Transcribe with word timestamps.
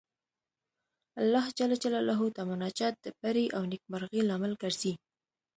الله 1.21 1.45
جل 1.57 1.71
جلاله 1.83 2.19
ته 2.35 2.41
مناجات 2.51 2.95
د 3.01 3.07
بري 3.21 3.45
او 3.55 3.61
نېکمرغۍ 3.71 4.21
لامل 4.29 4.53
ګرځي. 4.63 4.93